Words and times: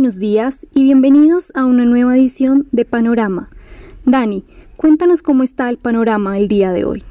buenos 0.00 0.18
días 0.18 0.66
y 0.72 0.84
bienvenidos 0.84 1.52
a 1.54 1.66
una 1.66 1.84
nueva 1.84 2.16
edición 2.16 2.66
de 2.72 2.86
Panorama. 2.86 3.50
Dani, 4.06 4.46
cuéntanos 4.78 5.20
cómo 5.20 5.42
está 5.42 5.68
el 5.68 5.76
panorama 5.76 6.38
el 6.38 6.48
día 6.48 6.70
de 6.70 6.86
hoy. 6.86 7.04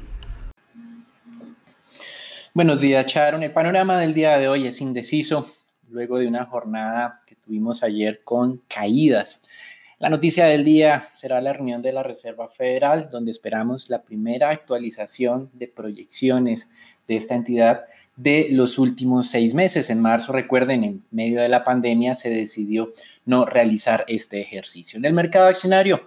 Buenos 2.52 2.80
días, 2.80 3.06
Charon. 3.06 3.44
El 3.44 3.52
panorama 3.52 3.96
del 3.96 4.12
día 4.12 4.38
de 4.38 4.48
hoy 4.48 4.66
es 4.66 4.80
indeciso, 4.80 5.48
luego 5.88 6.18
de 6.18 6.26
una 6.26 6.44
jornada 6.46 7.20
que 7.28 7.36
tuvimos 7.36 7.84
ayer 7.84 8.22
con 8.24 8.60
caídas. 8.66 9.48
La 10.00 10.08
noticia 10.08 10.46
del 10.46 10.64
día 10.64 11.06
será 11.12 11.42
la 11.42 11.52
reunión 11.52 11.82
de 11.82 11.92
la 11.92 12.02
Reserva 12.02 12.48
Federal, 12.48 13.10
donde 13.12 13.30
esperamos 13.30 13.90
la 13.90 14.00
primera 14.00 14.48
actualización 14.48 15.50
de 15.52 15.68
proyecciones 15.68 16.70
de 17.06 17.16
esta 17.16 17.34
entidad 17.34 17.82
de 18.16 18.48
los 18.50 18.78
últimos 18.78 19.28
seis 19.28 19.52
meses. 19.52 19.90
En 19.90 20.00
marzo, 20.00 20.32
recuerden, 20.32 20.84
en 20.84 21.04
medio 21.10 21.42
de 21.42 21.50
la 21.50 21.64
pandemia 21.64 22.14
se 22.14 22.30
decidió 22.30 22.88
no 23.26 23.44
realizar 23.44 24.06
este 24.08 24.40
ejercicio. 24.40 24.96
En 24.96 25.04
el 25.04 25.12
mercado 25.12 25.48
accionario, 25.48 26.00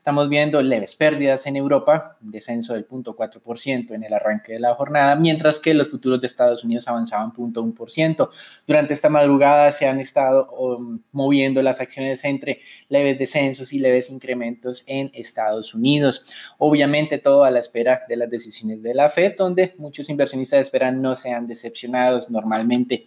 Estamos 0.00 0.30
viendo 0.30 0.62
leves 0.62 0.96
pérdidas 0.96 1.46
en 1.46 1.56
Europa, 1.56 2.16
un 2.22 2.30
descenso 2.30 2.72
del 2.72 2.88
0.4% 2.88 3.92
en 3.92 4.02
el 4.02 4.14
arranque 4.14 4.54
de 4.54 4.58
la 4.58 4.74
jornada, 4.74 5.14
mientras 5.14 5.60
que 5.60 5.74
los 5.74 5.90
futuros 5.90 6.22
de 6.22 6.26
Estados 6.26 6.64
Unidos 6.64 6.88
avanzaban 6.88 7.34
0.1%. 7.34 8.30
Durante 8.66 8.94
esta 8.94 9.10
madrugada 9.10 9.70
se 9.72 9.86
han 9.86 10.00
estado 10.00 10.50
um, 10.52 11.00
moviendo 11.12 11.62
las 11.62 11.82
acciones 11.82 12.24
entre 12.24 12.60
leves 12.88 13.18
descensos 13.18 13.74
y 13.74 13.78
leves 13.78 14.08
incrementos 14.08 14.84
en 14.86 15.10
Estados 15.12 15.74
Unidos. 15.74 16.24
Obviamente 16.56 17.18
todo 17.18 17.44
a 17.44 17.50
la 17.50 17.58
espera 17.58 18.00
de 18.08 18.16
las 18.16 18.30
decisiones 18.30 18.82
de 18.82 18.94
la 18.94 19.10
Fed, 19.10 19.34
donde 19.36 19.74
muchos 19.76 20.08
inversionistas 20.08 20.62
esperan 20.62 21.02
no 21.02 21.14
sean 21.14 21.46
decepcionados. 21.46 22.30
Normalmente 22.30 23.04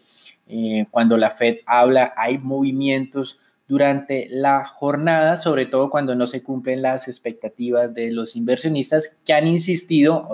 eh, 0.48 0.86
cuando 0.92 1.18
la 1.18 1.32
Fed 1.32 1.58
habla 1.66 2.14
hay 2.16 2.38
movimientos 2.38 3.40
durante 3.74 4.28
la 4.30 4.66
jornada, 4.66 5.36
sobre 5.36 5.66
todo 5.66 5.90
cuando 5.90 6.14
no 6.14 6.28
se 6.28 6.44
cumplen 6.44 6.84
las 6.84 7.08
expectativas 7.08 7.92
de 7.92 8.12
los 8.12 8.36
inversionistas 8.36 9.18
que 9.26 9.34
han 9.34 9.48
insistido, 9.48 10.30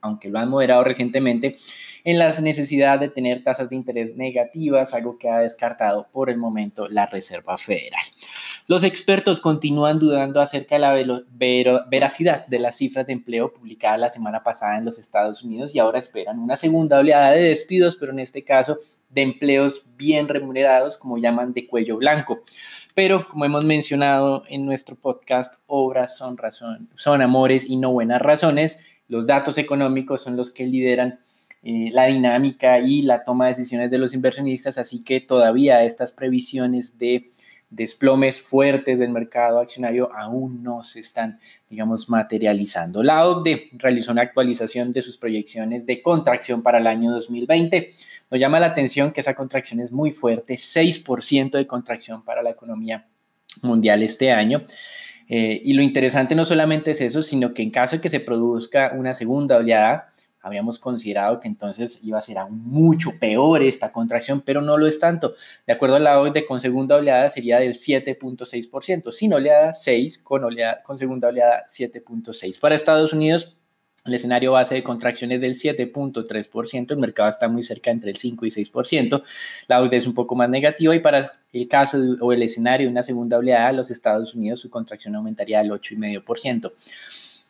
aunque 0.00 0.28
lo 0.28 0.38
han 0.38 0.48
moderado 0.48 0.84
recientemente, 0.84 1.56
en 2.04 2.20
la 2.20 2.30
necesidad 2.40 3.00
de 3.00 3.08
tener 3.08 3.42
tasas 3.42 3.68
de 3.68 3.74
interés 3.74 4.14
negativas, 4.14 4.94
algo 4.94 5.18
que 5.18 5.28
ha 5.28 5.40
descartado 5.40 6.06
por 6.12 6.30
el 6.30 6.36
momento 6.36 6.88
la 6.88 7.06
Reserva 7.06 7.58
Federal. 7.58 8.04
Los 8.68 8.84
expertos 8.84 9.40
continúan 9.40 9.98
dudando 9.98 10.40
acerca 10.40 10.76
de 10.76 11.04
la 11.04 11.24
veracidad 11.90 12.46
de 12.46 12.58
las 12.60 12.76
cifras 12.76 13.06
de 13.06 13.12
empleo 13.12 13.52
publicadas 13.52 13.98
la 13.98 14.08
semana 14.08 14.44
pasada 14.44 14.78
en 14.78 14.84
los 14.84 15.00
Estados 15.00 15.42
Unidos 15.42 15.74
y 15.74 15.80
ahora 15.80 15.98
esperan 15.98 16.38
una 16.38 16.54
segunda 16.54 16.98
oleada 16.98 17.32
de 17.32 17.42
despidos, 17.42 17.96
pero 17.96 18.12
en 18.12 18.20
este 18.20 18.44
caso 18.44 18.78
de 19.10 19.22
empleos 19.22 19.84
bien 19.96 20.28
remunerados, 20.28 20.98
como 20.98 21.18
llaman 21.18 21.52
de 21.52 21.66
cuello 21.66 21.96
blanco. 21.96 22.40
Pero 22.94 23.28
como 23.28 23.44
hemos 23.44 23.64
mencionado 23.64 24.44
en 24.48 24.64
nuestro 24.64 24.94
podcast, 24.94 25.56
obras 25.66 26.16
son, 26.16 26.36
razón, 26.36 26.88
son 26.94 27.22
amores 27.22 27.68
y 27.68 27.76
no 27.76 27.90
buenas 27.92 28.22
razones. 28.22 29.02
Los 29.08 29.26
datos 29.26 29.58
económicos 29.58 30.22
son 30.22 30.36
los 30.36 30.52
que 30.52 30.66
lideran 30.66 31.18
eh, 31.64 31.90
la 31.92 32.06
dinámica 32.06 32.78
y 32.78 33.02
la 33.02 33.24
toma 33.24 33.46
de 33.46 33.52
decisiones 33.52 33.90
de 33.90 33.98
los 33.98 34.14
inversionistas, 34.14 34.78
así 34.78 35.02
que 35.02 35.20
todavía 35.20 35.82
estas 35.82 36.12
previsiones 36.12 36.98
de 36.98 37.30
desplomes 37.74 38.40
fuertes 38.40 38.98
del 38.98 39.10
mercado 39.10 39.58
accionario 39.58 40.10
aún 40.12 40.62
no 40.62 40.82
se 40.82 41.00
están, 41.00 41.38
digamos, 41.68 42.08
materializando. 42.08 43.02
La 43.02 43.26
OCDE 43.26 43.70
realizó 43.72 44.12
una 44.12 44.22
actualización 44.22 44.92
de 44.92 45.02
sus 45.02 45.18
proyecciones 45.18 45.86
de 45.86 46.00
contracción 46.00 46.62
para 46.62 46.78
el 46.78 46.86
año 46.86 47.10
2020. 47.10 47.92
Nos 48.30 48.40
llama 48.40 48.60
la 48.60 48.66
atención 48.66 49.12
que 49.12 49.20
esa 49.20 49.34
contracción 49.34 49.80
es 49.80 49.92
muy 49.92 50.10
fuerte, 50.10 50.54
6% 50.54 51.50
de 51.50 51.66
contracción 51.66 52.22
para 52.22 52.42
la 52.42 52.50
economía 52.50 53.06
mundial 53.62 54.02
este 54.02 54.32
año. 54.32 54.64
Eh, 55.28 55.62
y 55.64 55.72
lo 55.72 55.82
interesante 55.82 56.34
no 56.34 56.44
solamente 56.44 56.90
es 56.90 57.00
eso, 57.00 57.22
sino 57.22 57.54
que 57.54 57.62
en 57.62 57.70
caso 57.70 57.96
de 57.96 58.02
que 58.02 58.10
se 58.10 58.20
produzca 58.20 58.92
una 58.94 59.14
segunda 59.14 59.56
oleada, 59.56 60.10
habíamos 60.44 60.78
considerado 60.78 61.40
que 61.40 61.48
entonces 61.48 62.00
iba 62.04 62.18
a 62.18 62.22
ser 62.22 62.36
aún 62.36 62.62
mucho 62.64 63.12
peor 63.18 63.62
esta 63.62 63.90
contracción, 63.90 64.42
pero 64.42 64.60
no 64.60 64.76
lo 64.76 64.86
es 64.86 65.00
tanto. 65.00 65.34
De 65.66 65.72
acuerdo 65.72 65.96
a 65.96 66.00
la 66.00 66.20
OCDE, 66.20 66.44
con 66.44 66.60
segunda 66.60 66.96
oleada 66.96 67.30
sería 67.30 67.58
del 67.58 67.72
7.6%, 67.72 69.10
sin 69.10 69.32
oleada 69.32 69.72
6, 69.72 70.18
con, 70.18 70.44
oleada, 70.44 70.82
con 70.84 70.98
segunda 70.98 71.28
oleada 71.28 71.64
7.6. 71.66 72.60
Para 72.60 72.74
Estados 72.74 73.14
Unidos, 73.14 73.56
el 74.04 74.12
escenario 74.12 74.52
base 74.52 74.74
de 74.74 74.82
contracción 74.82 75.32
es 75.32 75.40
del 75.40 75.54
7.3%, 75.54 76.90
el 76.90 76.98
mercado 76.98 77.30
está 77.30 77.48
muy 77.48 77.62
cerca 77.62 77.90
entre 77.90 78.10
el 78.10 78.16
5 78.18 78.44
y 78.44 78.50
6%, 78.50 79.22
la 79.66 79.80
OCDE 79.80 79.96
es 79.96 80.06
un 80.06 80.12
poco 80.12 80.34
más 80.34 80.50
negativa 80.50 80.94
y 80.94 81.00
para 81.00 81.32
el 81.54 81.68
caso 81.68 81.96
o 82.20 82.34
el 82.34 82.42
escenario 82.42 82.86
de 82.86 82.90
una 82.90 83.02
segunda 83.02 83.38
oleada, 83.38 83.72
los 83.72 83.90
Estados 83.90 84.34
Unidos 84.34 84.60
su 84.60 84.68
contracción 84.68 85.14
aumentaría 85.14 85.60
al 85.60 85.70
8,5%. 85.70 86.70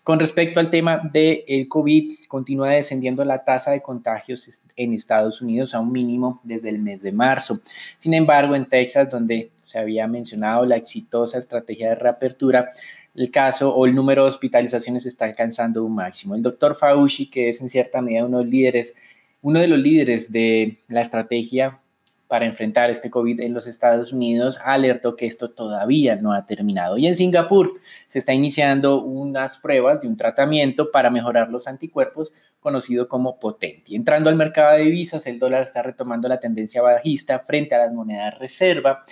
Con 0.04 0.20
respecto 0.20 0.60
al 0.60 0.68
tema 0.68 1.08
del 1.10 1.44
el 1.48 1.66
COVID, 1.66 2.26
continúa 2.28 2.68
descendiendo 2.68 3.24
la 3.24 3.42
tasa 3.42 3.70
de 3.70 3.80
contagios 3.80 4.62
en 4.76 4.92
Estados 4.92 5.40
Unidos 5.40 5.74
a 5.74 5.80
un 5.80 5.92
mínimo 5.92 6.42
desde 6.44 6.68
el 6.68 6.78
mes 6.78 7.00
de 7.00 7.10
marzo. 7.10 7.60
Sin 7.96 8.12
embargo, 8.12 8.54
en 8.54 8.68
Texas, 8.68 9.08
donde 9.08 9.50
se 9.56 9.78
había 9.78 10.06
mencionado 10.06 10.66
la 10.66 10.76
exitosa 10.76 11.38
estrategia 11.38 11.88
de 11.88 11.94
reapertura, 11.94 12.70
el 13.14 13.30
caso 13.30 13.74
o 13.74 13.86
el 13.86 13.94
número 13.94 14.24
de 14.24 14.28
hospitalizaciones 14.28 15.06
está 15.06 15.24
alcanzando 15.24 15.82
un 15.82 15.94
máximo. 15.94 16.34
El 16.34 16.42
doctor 16.42 16.74
Fauci, 16.74 17.30
que 17.30 17.48
es 17.48 17.62
en 17.62 17.70
cierta 17.70 18.02
medida 18.02 18.26
uno 18.26 18.38
de 18.38 18.44
los 18.44 18.52
líderes, 18.52 18.96
uno 19.40 19.58
de 19.58 19.68
los 19.68 19.78
líderes 19.78 20.30
de 20.30 20.80
la 20.88 21.00
estrategia 21.00 21.78
para 22.34 22.46
enfrentar 22.46 22.90
este 22.90 23.10
COVID 23.10 23.42
en 23.42 23.54
los 23.54 23.68
Estados 23.68 24.12
Unidos 24.12 24.58
alertó 24.64 25.14
que 25.14 25.24
esto 25.24 25.52
todavía 25.52 26.16
no 26.16 26.32
ha 26.32 26.48
terminado. 26.48 26.98
Y 26.98 27.06
en 27.06 27.14
Singapur 27.14 27.74
se 28.08 28.18
está 28.18 28.34
iniciando 28.34 29.04
unas 29.04 29.58
pruebas 29.58 30.00
de 30.00 30.08
un 30.08 30.16
tratamiento 30.16 30.90
para 30.90 31.10
mejorar 31.10 31.48
los 31.50 31.68
anticuerpos 31.68 32.32
conocido 32.58 33.06
como 33.06 33.38
Potenti. 33.38 33.94
Entrando 33.94 34.30
al 34.30 34.34
mercado 34.34 34.76
de 34.76 34.82
divisas, 34.82 35.28
el 35.28 35.38
dólar 35.38 35.62
está 35.62 35.84
retomando 35.84 36.26
la 36.26 36.40
tendencia 36.40 36.82
bajista 36.82 37.38
frente 37.38 37.76
a 37.76 37.78
las 37.78 37.92
monedas 37.92 38.36
reserva 38.36 39.04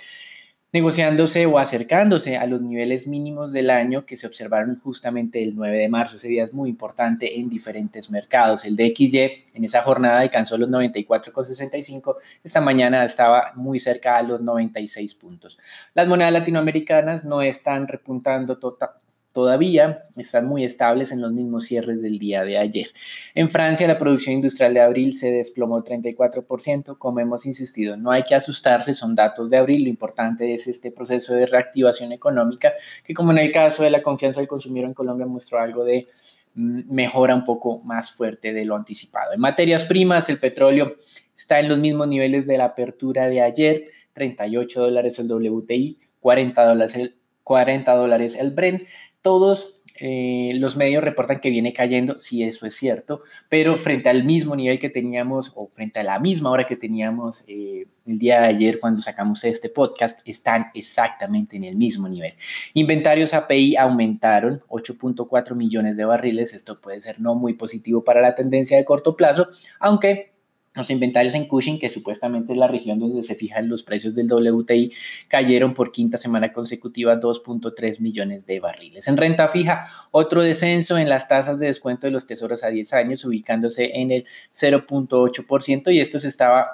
negociándose 0.73 1.45
o 1.45 1.59
acercándose 1.59 2.35
a 2.35 2.47
los 2.47 2.63
niveles 2.63 3.07
mínimos 3.07 3.53
del 3.53 3.69
año 3.69 4.07
que 4.07 4.17
se 4.17 4.25
observaron 4.25 4.79
justamente 4.79 5.43
el 5.43 5.55
9 5.55 5.77
de 5.77 5.87
marzo. 5.87 6.15
Ese 6.15 6.29
día 6.29 6.43
es 6.43 6.53
muy 6.53 6.67
importante 6.71 7.39
en 7.39 7.47
diferentes 7.47 8.09
mercados. 8.09 8.65
El 8.65 8.75
DXY 8.75 9.45
en 9.53 9.63
esa 9.63 9.83
jornada 9.83 10.19
alcanzó 10.19 10.57
los 10.57 10.69
94,65. 10.69 12.15
Esta 12.43 12.59
mañana 12.59 13.05
estaba 13.05 13.53
muy 13.55 13.77
cerca 13.77 14.17
a 14.17 14.23
los 14.23 14.41
96 14.41 15.13
puntos. 15.13 15.59
Las 15.93 16.07
monedas 16.07 16.33
latinoamericanas 16.33 17.23
no 17.23 17.43
están 17.43 17.87
repuntando 17.87 18.57
tota-, 18.57 18.99
todavía 19.33 20.05
están 20.15 20.45
muy 20.45 20.63
estables 20.63 21.11
en 21.11 21.19
los 21.19 21.33
mismos 21.33 21.65
cierres 21.65 22.01
del 22.01 22.19
día 22.19 22.43
de 22.43 22.59
ayer. 22.59 22.87
En 23.33 23.49
Francia, 23.49 23.87
la 23.87 23.97
producción 23.97 24.35
industrial 24.35 24.73
de 24.75 24.79
abril 24.79 25.13
se 25.13 25.31
desplomó 25.31 25.83
34%. 25.83 26.97
Como 26.99 27.19
hemos 27.19 27.47
insistido, 27.47 27.97
no 27.97 28.11
hay 28.11 28.23
que 28.23 28.35
asustarse, 28.35 28.93
son 28.93 29.15
datos 29.15 29.49
de 29.49 29.57
abril. 29.57 29.83
Lo 29.83 29.89
importante 29.89 30.53
es 30.53 30.67
este 30.67 30.91
proceso 30.91 31.33
de 31.33 31.47
reactivación 31.47 32.11
económica, 32.11 32.73
que 33.03 33.13
como 33.15 33.31
en 33.31 33.39
el 33.39 33.51
caso 33.51 33.81
de 33.83 33.89
la 33.89 34.03
confianza 34.03 34.39
del 34.39 34.47
consumidor 34.47 34.87
en 34.87 34.93
Colombia 34.93 35.25
mostró 35.25 35.59
algo 35.59 35.83
de 35.83 36.07
mm, 36.53 36.93
mejora 36.93 37.33
un 37.33 37.43
poco 37.43 37.79
más 37.79 38.11
fuerte 38.11 38.53
de 38.53 38.65
lo 38.65 38.75
anticipado. 38.75 39.33
En 39.33 39.39
materias 39.39 39.85
primas, 39.85 40.29
el 40.29 40.37
petróleo 40.37 40.95
está 41.35 41.59
en 41.59 41.69
los 41.69 41.79
mismos 41.79 42.07
niveles 42.07 42.45
de 42.45 42.59
la 42.59 42.65
apertura 42.65 43.27
de 43.27 43.41
ayer, 43.41 43.89
38 44.13 44.79
dólares 44.79 45.17
el 45.17 45.31
WTI, 45.31 45.97
40 46.19 46.65
dólares 46.65 46.95
el 46.95 47.15
40 47.43 47.93
dólares 47.95 48.35
el 48.35 48.51
Brent 48.51 48.83
todos 49.23 49.81
eh, 49.99 50.51
los 50.55 50.75
medios 50.75 51.03
reportan 51.03 51.39
que 51.39 51.49
viene 51.49 51.71
cayendo, 51.71 52.19
si 52.19 52.43
eso 52.43 52.65
es 52.65 52.75
cierto, 52.75 53.21
pero 53.47 53.77
frente 53.77 54.09
al 54.09 54.23
mismo 54.23 54.55
nivel 54.55 54.79
que 54.79 54.89
teníamos 54.89 55.51
o 55.55 55.67
frente 55.67 55.99
a 55.99 56.03
la 56.03 56.19
misma 56.19 56.49
hora 56.49 56.65
que 56.65 56.75
teníamos 56.75 57.43
eh, 57.47 57.85
el 58.05 58.19
día 58.19 58.41
de 58.41 58.47
ayer 58.47 58.79
cuando 58.79 59.01
sacamos 59.01 59.43
este 59.43 59.69
podcast, 59.69 60.27
están 60.27 60.65
exactamente 60.73 61.57
en 61.57 61.63
el 61.63 61.77
mismo 61.77 62.09
nivel. 62.09 62.33
Inventarios 62.73 63.33
API 63.33 63.77
aumentaron 63.77 64.61
8.4 64.67 65.55
millones 65.55 65.95
de 65.95 66.05
barriles, 66.05 66.53
esto 66.53 66.81
puede 66.81 66.99
ser 66.99 67.21
no 67.21 67.35
muy 67.35 67.53
positivo 67.53 68.03
para 68.03 68.19
la 68.19 68.35
tendencia 68.35 68.77
de 68.77 68.85
corto 68.85 69.15
plazo, 69.15 69.47
aunque 69.79 70.32
los 70.75 70.89
inventarios 70.89 71.35
en 71.35 71.45
Cushing, 71.45 71.79
que 71.79 71.89
supuestamente 71.89 72.53
es 72.53 72.57
la 72.57 72.67
región 72.67 72.99
donde 72.99 73.21
se 73.23 73.35
fijan 73.35 73.69
los 73.69 73.83
precios 73.83 74.15
del 74.15 74.31
WTI, 74.31 74.91
cayeron 75.27 75.73
por 75.73 75.91
quinta 75.91 76.17
semana 76.17 76.51
consecutiva 76.51 77.19
2.3 77.19 77.99
millones 77.99 78.45
de 78.45 78.59
barriles. 78.59 79.07
En 79.07 79.17
renta 79.17 79.47
fija, 79.47 79.85
otro 80.11 80.41
descenso 80.41 80.97
en 80.97 81.09
las 81.09 81.27
tasas 81.27 81.59
de 81.59 81.67
descuento 81.67 82.07
de 82.07 82.11
los 82.11 82.25
tesoros 82.25 82.63
a 82.63 82.69
10 82.69 82.93
años, 82.93 83.23
ubicándose 83.25 83.91
en 83.93 84.11
el 84.11 84.25
0.8%, 84.53 85.93
y 85.93 85.99
esto 85.99 86.19
se 86.19 86.27
estaba 86.27 86.67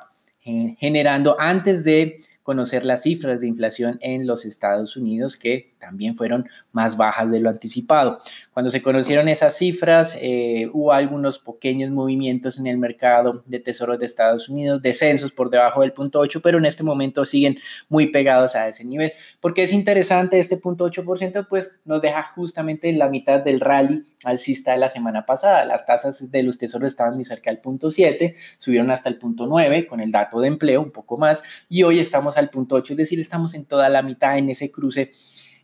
eh, 0.46 0.76
generando 0.80 1.36
antes 1.40 1.84
de 1.84 2.18
conocer 2.44 2.86
las 2.86 3.04
cifras 3.04 3.40
de 3.40 3.48
inflación 3.48 4.00
en 4.02 4.26
los 4.26 4.46
Estados 4.46 4.98
Unidos 4.98 5.38
que 5.38 5.74
también 5.80 6.16
fueron 6.16 6.48
más 6.72 6.98
bajas 6.98 7.32
de 7.32 7.40
lo 7.40 7.50
anticipado. 7.50 8.20
Cuando 8.54 8.70
se 8.70 8.82
conocieron 8.82 9.28
esas 9.30 9.58
cifras, 9.58 10.18
eh, 10.22 10.70
hubo 10.74 10.92
algunos 10.92 11.40
pequeños 11.40 11.90
movimientos 11.92 12.60
en 12.60 12.68
el 12.68 12.78
mercado 12.78 13.44
de 13.46 13.60
tesoros 13.60 13.98
de 14.00 14.06
Estados 14.06 14.50
Unidos, 14.50 14.82
descensos 14.82 15.32
por 15.32 15.50
debajo 15.50 15.82
del 15.82 15.94
punto 15.94 16.20
8, 16.20 16.42
pero 16.42 16.58
en 16.58 16.66
este 16.66 16.84
momento 16.84 17.26
siguen 17.26 17.58
muy 17.88 18.08
pegados 18.08 18.56
a 18.56 18.68
ese 18.68 18.86
nivel. 18.86 19.14
porque 19.40 19.64
es 19.64 19.74
interesante 19.74 20.40
este 20.40 20.58
punto 20.58 20.86
8%? 20.86 21.48
Pues 21.48 21.80
nos 21.86 22.02
deja 22.02 22.22
justamente 22.24 22.90
en 22.90 23.00
la 23.00 23.10
mitad 23.10 23.40
del 23.40 23.60
rally 23.60 24.04
alcista 24.24 24.72
de 24.72 24.78
la 24.78 24.90
semana 24.90 25.26
pasada. 25.26 25.66
Las 25.66 25.86
tasas 25.86 26.32
de 26.32 26.44
los 26.44 26.58
tesoros 26.58 26.88
estaban 26.88 27.16
muy 27.16 27.26
cerca 27.26 27.50
del 27.50 27.60
punto 27.60 27.92
7, 27.92 28.36
subieron 28.58 28.92
hasta 28.92 29.10
el 29.10 29.18
punto 29.18 29.48
9 29.48 29.88
con 29.88 30.00
el 30.00 30.12
dato 30.12 30.40
de 30.42 30.48
empleo, 30.48 30.82
un 30.82 30.92
poco 30.92 31.18
más, 31.18 31.44
y 31.70 31.84
hoy 31.84 32.00
estamos 32.00 32.38
al 32.38 32.50
punto 32.50 32.76
8, 32.76 32.94
es 32.94 32.98
decir, 32.98 33.20
estamos 33.20 33.54
en 33.54 33.66
toda 33.66 33.90
la 33.90 34.02
mitad 34.02 34.38
en 34.38 34.50
ese 34.50 34.72
cruce 34.72 35.12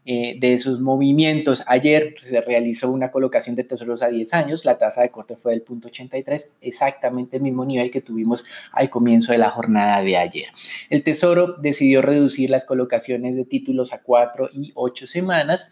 eh, 0.08 0.36
de 0.40 0.54
esos 0.54 0.82
movimientos. 0.82 1.64
Ayer 1.66 2.14
se 2.22 2.40
realizó 2.42 2.92
una 2.92 3.10
colocación 3.10 3.56
de 3.56 3.64
tesoros 3.64 4.04
a 4.04 4.10
10 4.10 4.34
años, 4.36 4.64
la 4.64 4.78
tasa 4.78 5.02
de 5.02 5.10
corte 5.10 5.36
fue 5.36 5.54
del 5.54 5.64
punto 5.64 5.88
83, 5.88 6.58
exactamente 6.62 7.38
el 7.38 7.44
mismo 7.44 7.66
nivel 7.66 7.90
que 7.90 8.02
tuvimos 8.02 8.46
al 8.72 8.92
comienzo 8.92 9.32
de 9.32 9.40
la 9.40 9.50
jornada 9.50 10.04
de 10.04 10.18
ayer. 10.18 10.50
El 10.92 11.04
Tesoro 11.04 11.56
decidió 11.60 12.04
reducir 12.04 12.52
las 12.52 12.66
colocaciones 12.66 13.36
de 13.36 13.46
títulos 13.46 13.94
a 13.94 14.04
4 14.04 14.50
y 14.54 14.72
8 14.76 15.08
semanas. 15.08 15.70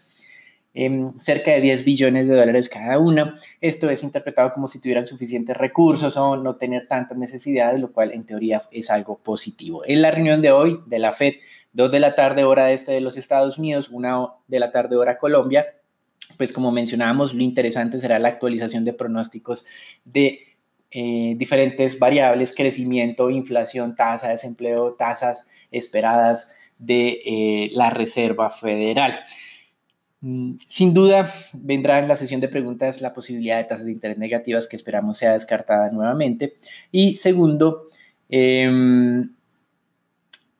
Cerca 1.18 1.52
de 1.52 1.60
10 1.60 1.84
billones 1.84 2.26
de 2.26 2.34
dólares 2.34 2.68
cada 2.68 2.98
una. 2.98 3.36
Esto 3.60 3.90
es 3.90 4.02
interpretado 4.02 4.50
como 4.50 4.66
si 4.66 4.80
tuvieran 4.80 5.06
suficientes 5.06 5.56
recursos 5.56 6.16
o 6.16 6.36
no 6.36 6.56
tener 6.56 6.88
tantas 6.88 7.16
necesidades, 7.16 7.80
lo 7.80 7.92
cual 7.92 8.12
en 8.12 8.26
teoría 8.26 8.62
es 8.72 8.90
algo 8.90 9.18
positivo. 9.18 9.82
En 9.86 10.02
la 10.02 10.10
reunión 10.10 10.42
de 10.42 10.50
hoy 10.50 10.80
de 10.86 10.98
la 10.98 11.12
Fed 11.12 11.34
2 11.74 11.92
de 11.92 12.00
la 12.00 12.14
tarde 12.14 12.44
hora 12.44 12.72
este 12.72 12.92
de 12.92 13.00
los 13.00 13.16
Estados 13.16 13.58
Unidos, 13.58 13.88
1 13.90 14.42
de 14.48 14.58
la 14.58 14.72
tarde 14.72 14.96
hora 14.96 15.18
Colombia. 15.18 15.66
Pues 16.38 16.52
como 16.52 16.72
mencionábamos, 16.72 17.34
lo 17.34 17.42
interesante 17.42 18.00
será 18.00 18.18
la 18.18 18.28
actualización 18.28 18.84
de 18.84 18.92
pronósticos 18.92 19.64
de 20.04 20.40
eh, 20.90 21.34
diferentes 21.36 21.98
variables, 21.98 22.54
crecimiento, 22.54 23.30
inflación, 23.30 23.94
tasa 23.94 24.28
de 24.28 24.34
desempleo, 24.34 24.94
tasas 24.94 25.46
esperadas 25.70 26.70
de 26.78 27.20
eh, 27.24 27.70
la 27.72 27.90
Reserva 27.90 28.50
Federal. 28.50 29.20
Mm, 30.26 30.56
sin 30.66 30.94
duda, 30.94 31.30
vendrá 31.52 31.98
en 31.98 32.08
la 32.08 32.16
sesión 32.16 32.40
de 32.40 32.48
preguntas 32.48 33.02
la 33.02 33.12
posibilidad 33.12 33.58
de 33.58 33.64
tasas 33.64 33.84
de 33.84 33.92
interés 33.92 34.16
negativas 34.16 34.66
que 34.66 34.76
esperamos 34.76 35.18
sea 35.18 35.34
descartada 35.34 35.90
nuevamente. 35.90 36.54
Y 36.90 37.16
segundo, 37.16 37.90
em, 38.30 39.28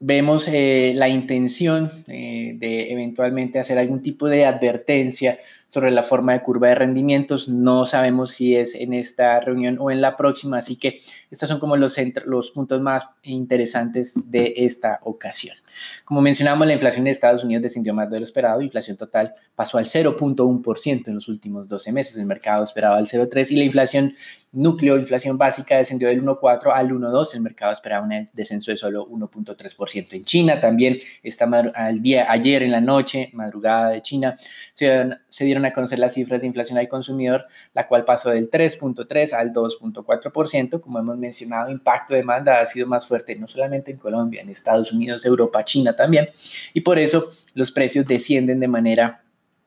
vemos 0.00 0.48
eh, 0.48 0.92
la 0.94 1.08
intención 1.08 1.90
eh, 2.08 2.52
de 2.58 2.92
eventualmente 2.92 3.58
hacer 3.58 3.78
algún 3.78 4.02
tipo 4.02 4.28
de 4.28 4.44
advertencia 4.44 5.38
sobre 5.74 5.90
la 5.90 6.04
forma 6.04 6.34
de 6.34 6.40
curva 6.40 6.68
de 6.68 6.76
rendimientos. 6.76 7.48
No 7.48 7.84
sabemos 7.84 8.30
si 8.30 8.54
es 8.54 8.76
en 8.76 8.92
esta 8.92 9.40
reunión 9.40 9.76
o 9.80 9.90
en 9.90 10.00
la 10.00 10.16
próxima, 10.16 10.58
así 10.58 10.76
que 10.76 11.00
estos 11.32 11.48
son 11.48 11.58
como 11.58 11.76
los, 11.76 11.96
los 12.26 12.52
puntos 12.52 12.80
más 12.80 13.08
interesantes 13.24 14.30
de 14.30 14.54
esta 14.56 15.00
ocasión. 15.02 15.56
Como 16.04 16.20
mencionamos, 16.20 16.64
la 16.68 16.74
inflación 16.74 17.06
de 17.06 17.10
Estados 17.10 17.42
Unidos 17.42 17.64
descendió 17.64 17.92
más 17.92 18.08
de 18.08 18.20
lo 18.20 18.24
esperado, 18.24 18.62
inflación 18.62 18.96
total 18.96 19.34
pasó 19.56 19.78
al 19.78 19.84
0.1% 19.84 21.08
en 21.08 21.14
los 21.14 21.26
últimos 21.26 21.66
12 21.66 21.90
meses, 21.90 22.16
el 22.18 22.26
mercado 22.26 22.62
esperaba 22.62 22.96
al 22.96 23.06
0.3% 23.06 23.50
y 23.50 23.56
la 23.56 23.64
inflación 23.64 24.14
núcleo, 24.52 24.96
inflación 24.96 25.36
básica 25.36 25.76
descendió 25.76 26.08
del 26.08 26.22
1.4 26.22 26.70
al 26.72 26.90
1.2, 26.90 27.34
el 27.34 27.40
mercado 27.40 27.72
esperaba 27.72 28.06
un 28.06 28.28
descenso 28.32 28.70
de 28.70 28.76
solo 28.76 29.08
1.3%. 29.08 30.12
En 30.12 30.24
China 30.24 30.60
también, 30.60 30.98
esta 31.22 31.44
al 31.74 32.00
día, 32.00 32.30
ayer 32.30 32.62
en 32.62 32.70
la 32.70 32.80
noche, 32.80 33.30
madrugada 33.32 33.90
de 33.90 34.00
China, 34.00 34.36
se 34.72 35.44
dieron 35.44 35.63
a 35.66 35.72
conocer 35.72 35.98
las 35.98 36.14
cifras 36.14 36.40
de 36.40 36.46
inflación 36.46 36.78
al 36.78 36.88
consumidor, 36.88 37.46
la 37.72 37.86
cual 37.86 38.04
pasó 38.04 38.30
del 38.30 38.50
3.3 38.50 39.32
al 39.32 39.52
2.4%, 39.52 40.80
como 40.80 40.98
hemos 40.98 41.16
mencionado, 41.16 41.70
impacto 41.70 42.14
de 42.14 42.20
demanda 42.20 42.60
ha 42.60 42.66
sido 42.66 42.86
más 42.86 43.06
fuerte 43.06 43.36
no 43.36 43.46
solamente 43.46 43.90
en 43.90 43.98
Colombia, 43.98 44.42
en 44.42 44.50
Estados 44.50 44.92
Unidos, 44.92 45.24
Europa, 45.24 45.64
China 45.64 45.94
también, 45.94 46.28
y 46.72 46.80
por 46.80 46.98
eso 46.98 47.28
los 47.54 47.72
precios 47.72 48.06
descienden 48.06 48.60
de 48.60 48.68
manera 48.68 49.20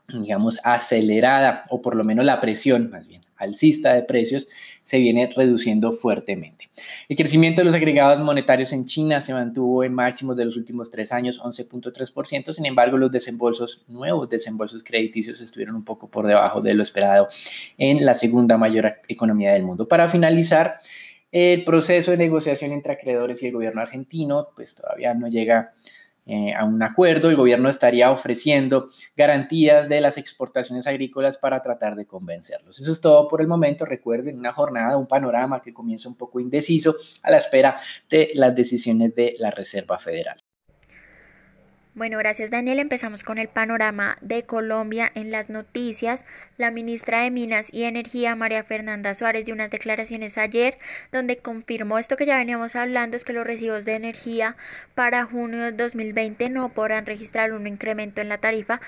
digamos, 0.08 0.60
acelerada, 0.64 1.64
o 1.70 1.82
por 1.82 1.96
lo 1.96 2.04
menos 2.04 2.26
la 2.26 2.40
presión, 2.40 2.90
más 2.90 3.06
bien, 3.08 3.22
alcista 3.36 3.94
de 3.94 4.04
precios, 4.04 4.48
se 4.88 5.00
viene 5.00 5.30
reduciendo 5.36 5.92
fuertemente. 5.92 6.70
El 7.10 7.18
crecimiento 7.18 7.60
de 7.60 7.66
los 7.66 7.76
agregados 7.76 8.24
monetarios 8.24 8.72
en 8.72 8.86
China 8.86 9.20
se 9.20 9.34
mantuvo 9.34 9.84
en 9.84 9.94
máximos 9.94 10.38
de 10.38 10.46
los 10.46 10.56
últimos 10.56 10.90
tres 10.90 11.12
años, 11.12 11.42
11.3%, 11.42 12.54
sin 12.54 12.66
embargo, 12.66 12.96
los 12.96 13.12
desembolsos, 13.12 13.84
nuevos 13.90 14.30
desembolsos 14.30 14.86
crediticios, 14.86 15.42
estuvieron 15.42 15.76
un 15.76 15.84
poco 15.84 16.10
por 16.10 16.26
debajo 16.26 16.62
de 16.62 16.74
lo 16.74 16.84
esperado 16.84 17.28
en 17.78 18.06
la 18.06 18.14
segunda 18.14 18.58
mayor 18.58 18.94
economía 19.10 19.52
del 19.52 19.64
mundo. 19.64 19.90
Para 19.90 20.08
finalizar, 20.08 20.80
el 21.34 21.66
proceso 21.66 22.12
de 22.12 22.18
negociación 22.18 22.72
entre 22.72 22.94
acreedores 22.94 23.44
y 23.44 23.48
el 23.48 23.52
gobierno 23.52 23.82
argentino, 23.82 24.48
pues 24.56 24.74
todavía 24.74 25.14
no 25.14 25.28
llega 25.28 25.74
eh, 26.28 26.54
a 26.54 26.66
un 26.66 26.84
acuerdo, 26.84 27.30
el 27.30 27.38
gobierno 27.38 27.70
estaría 27.70 28.12
ofreciendo 28.12 28.90
garantías 29.16 29.88
de 29.88 30.02
las 30.02 30.18
exportaciones 30.18 30.86
agrícolas 30.86 31.38
para 31.38 31.62
tratar 31.62 31.96
de 31.96 32.06
convencerlos. 32.06 32.80
Eso 32.80 32.92
es 32.92 33.00
todo 33.00 33.28
por 33.30 33.42
el 33.42 33.48
momento. 33.48 33.86
Recuerden, 33.86 34.38
una 34.38 34.52
jornada, 34.52 34.98
un 34.98 35.08
panorama 35.08 35.62
que 35.62 35.74
comienza 35.74 36.10
un 36.10 36.16
poco 36.16 36.42
indeciso 36.42 36.96
a 37.24 37.32
la 37.32 37.38
espera 37.38 37.78
de 38.10 38.32
las 38.36 38.54
decisiones 38.54 39.16
de 39.16 39.36
la 39.40 39.52
Reserva 39.52 39.98
Federal. 39.98 40.38
Bueno, 41.98 42.20
gracias 42.20 42.52
Daniel. 42.52 42.78
Empezamos 42.78 43.24
con 43.24 43.40
el 43.40 43.48
panorama 43.48 44.20
de 44.22 44.44
Colombia 44.44 45.12
en 45.16 45.32
las 45.32 45.50
noticias. 45.50 46.24
La 46.56 46.70
ministra 46.70 47.24
de 47.24 47.32
Minas 47.32 47.74
y 47.74 47.86
Energía, 47.86 48.36
María 48.36 48.64
Fernanda 48.64 49.16
Suárez, 49.16 49.46
dio 49.46 49.56
unas 49.56 49.72
declaraciones 49.72 50.38
ayer 50.38 50.78
donde 51.12 51.38
confirmó 51.38 51.98
esto 51.98 52.16
que 52.16 52.28
ya 52.28 52.38
veníamos 52.38 52.76
hablando, 52.76 53.18
es 53.18 53.26
que 53.26 53.34
los 53.34 53.48
recibos 53.48 53.84
de 53.84 53.96
energía 53.96 54.58
para 54.94 55.26
junio 55.26 55.64
de 55.64 55.72
2020 55.72 56.52
no 56.52 56.70
podrán 56.70 57.08
registrar 57.08 57.52
un 57.52 57.66
incremento 57.66 58.22
en 58.22 58.30
la 58.30 58.38
tarifa 58.38 58.80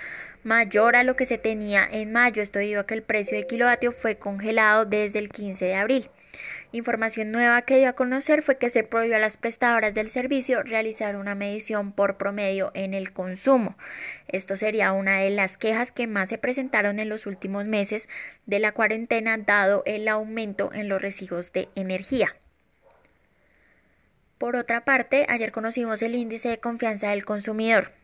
mayor 0.43 0.95
a 0.95 1.03
lo 1.03 1.15
que 1.15 1.25
se 1.25 1.39
tenía 1.39 1.87
en 1.91 2.11
mayo. 2.11 2.43
Esto 2.43 2.59
debido 2.59 2.81
a 2.81 2.85
que 2.85 2.93
el 2.93 3.01
precio 3.01 3.35
de 3.35 3.47
kilovatio 3.47 3.91
fue 3.91 4.17
congelado 4.17 4.85
desde 4.85 5.17
el 5.17 5.29
15 5.29 5.65
de 5.65 5.75
abril. 5.75 6.09
Información 6.71 7.31
nueva 7.31 7.63
que 7.63 7.79
dio 7.79 7.89
a 7.89 7.93
conocer 7.93 8.43
fue 8.43 8.59
que 8.59 8.69
se 8.69 8.83
prohibió 8.83 9.15
a 9.15 9.19
las 9.19 9.37
prestadoras 9.37 9.95
del 9.95 10.09
servicio 10.09 10.61
realizar 10.61 11.15
una 11.15 11.33
medición 11.33 11.91
por 11.91 12.17
promedio 12.17 12.69
en 12.75 12.93
el 12.93 13.11
consumo. 13.11 13.75
Esto 14.27 14.55
sería 14.55 14.91
una 14.91 15.17
de 15.19 15.31
las 15.31 15.57
quejas 15.57 15.91
que 15.91 16.05
más 16.05 16.29
se 16.29 16.37
presentaron 16.37 16.99
en 16.99 17.09
los 17.09 17.25
últimos 17.25 17.65
meses 17.65 18.07
de 18.45 18.59
la 18.59 18.71
cuarentena 18.71 19.35
dado 19.39 19.81
el 19.87 20.07
aumento 20.07 20.71
en 20.71 20.89
los 20.89 21.01
recibos 21.01 21.51
de 21.53 21.69
energía. 21.73 22.35
Por 24.37 24.55
otra 24.55 24.85
parte, 24.85 25.25
ayer 25.27 25.51
conocimos 25.51 26.03
el 26.03 26.13
índice 26.13 26.49
de 26.49 26.59
confianza 26.59 27.09
del 27.09 27.25
consumidor. 27.25 27.98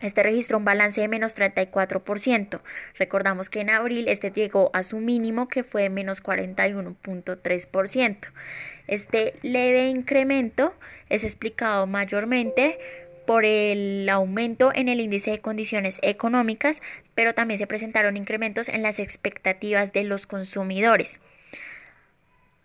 Este 0.00 0.22
registró 0.22 0.58
un 0.58 0.64
balance 0.64 1.00
de 1.00 1.08
menos 1.08 1.36
34%. 1.36 2.60
Recordamos 2.98 3.50
que 3.50 3.60
en 3.60 3.70
abril 3.70 4.08
este 4.08 4.30
llegó 4.30 4.70
a 4.72 4.82
su 4.82 4.98
mínimo 4.98 5.48
que 5.48 5.64
fue 5.64 5.88
menos 5.90 6.22
41.3%. 6.22 8.16
Este 8.86 9.34
leve 9.42 9.88
incremento 9.88 10.74
es 11.08 11.24
explicado 11.24 11.86
mayormente 11.86 12.78
por 13.26 13.44
el 13.44 14.08
aumento 14.08 14.72
en 14.74 14.88
el 14.88 15.00
índice 15.00 15.32
de 15.32 15.40
condiciones 15.40 15.98
económicas, 16.02 16.80
pero 17.14 17.34
también 17.34 17.58
se 17.58 17.66
presentaron 17.66 18.16
incrementos 18.16 18.70
en 18.70 18.82
las 18.82 18.98
expectativas 18.98 19.92
de 19.92 20.04
los 20.04 20.26
consumidores. 20.26 21.20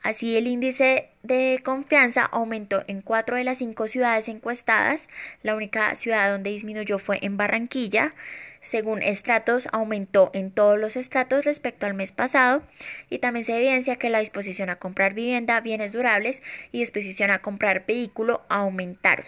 Así, 0.04 0.36
el 0.36 0.48
índice 0.48 1.10
de 1.24 1.62
confianza 1.64 2.26
aumentó 2.26 2.84
en 2.88 3.02
cuatro 3.02 3.38
de 3.38 3.46
las 3.46 3.60
cinco 3.60 3.88
ciudades 3.88 4.28
encuestadas. 4.28 5.08
La 5.44 5.56
única 5.56 5.96
ciudad 5.96 6.30
donde 6.30 6.50
disminuyó 6.50 7.00
fue 7.00 7.20
en 7.22 7.38
Barranquilla. 7.38 8.14
Según 8.60 9.02
estratos, 9.02 9.70
aumentó 9.72 10.30
en 10.34 10.52
todos 10.52 10.78
los 10.78 10.98
estratos 10.98 11.46
respecto 11.46 11.86
al 11.86 11.94
mes 11.94 12.12
pasado 12.12 12.64
y 13.10 13.20
también 13.20 13.46
se 13.46 13.56
evidencia 13.56 13.96
que 13.96 14.10
la 14.10 14.20
disposición 14.20 14.70
a 14.70 14.76
comprar 14.76 15.14
vivienda, 15.14 15.62
bienes 15.62 15.94
durables 15.94 16.44
y 16.74 16.80
disposición 16.80 17.32
a 17.32 17.40
comprar 17.40 17.86
vehículo 17.86 18.42
aumentaron. 18.50 19.26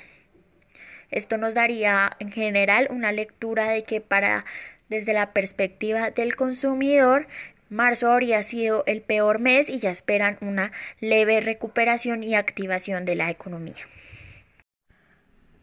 Esto 1.09 1.37
nos 1.37 1.53
daría 1.53 2.17
en 2.19 2.33
general 2.33 2.87
una 2.89 3.13
lectura 3.13 3.69
de 3.69 3.83
que 3.83 4.01
para 4.01 4.43
desde 4.89 5.13
la 5.13 5.31
perspectiva 5.31 6.11
del 6.11 6.35
consumidor 6.35 7.27
Marzo 7.75 8.09
habría 8.09 8.41
sido 8.41 8.83
el 8.87 9.01
peor 9.01 9.39
mes 9.39 9.67
y 9.67 9.79
ya 9.79 9.91
esperan 9.91 10.37
una 10.39 10.71
leve 11.01 11.41
recuperación 11.41 12.23
y 12.23 12.33
activación 12.33 13.03
de 13.03 13.17
la 13.17 13.29
economía. 13.29 13.85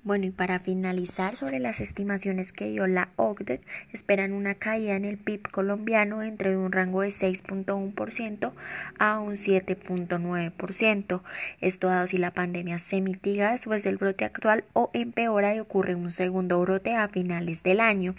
Bueno, 0.04 0.26
y 0.26 0.30
para 0.32 0.58
finalizar 0.58 1.36
sobre 1.36 1.60
las 1.60 1.80
estimaciones 1.80 2.52
que 2.52 2.68
dio 2.68 2.88
la 2.88 3.10
OCDE, 3.14 3.60
esperan 3.92 4.32
una 4.32 4.56
caída 4.56 4.96
en 4.96 5.04
el 5.04 5.16
PIB 5.16 5.48
colombiano 5.52 6.24
entre 6.24 6.56
un 6.56 6.72
rango 6.72 7.02
de 7.02 7.08
6.1% 7.10 8.52
a 8.98 9.20
un 9.20 9.34
7.9%. 9.34 11.22
Esto 11.60 11.86
dado 11.86 12.08
si 12.08 12.18
la 12.18 12.32
pandemia 12.32 12.78
se 12.78 13.00
mitiga 13.00 13.52
después 13.52 13.84
del 13.84 13.96
brote 13.96 14.24
actual 14.24 14.64
o 14.72 14.90
empeora 14.92 15.54
y 15.54 15.60
ocurre 15.60 15.94
un 15.94 16.10
segundo 16.10 16.60
brote 16.60 16.96
a 16.96 17.06
finales 17.06 17.62
del 17.62 17.78
año. 17.78 18.16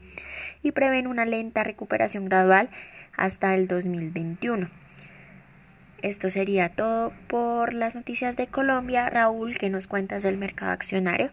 Y 0.61 0.71
prevén 0.71 1.05
una 1.05 1.25
lenta 1.25 1.65
recuperación 1.65 2.29
gradual 2.29 2.69
hasta 3.17 3.55
el 3.55 3.67
2021. 3.67 4.67
Esto 6.01 6.29
sería 6.29 6.69
todo 6.69 7.11
por 7.27 7.73
las 7.73 7.93
noticias 7.95 8.37
de 8.37 8.47
Colombia. 8.47 9.09
Raúl, 9.09 9.57
¿qué 9.57 9.69
nos 9.69 9.87
cuentas 9.87 10.23
del 10.23 10.37
mercado 10.37 10.71
accionario? 10.71 11.29